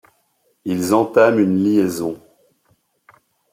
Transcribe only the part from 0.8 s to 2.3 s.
entament une liaison.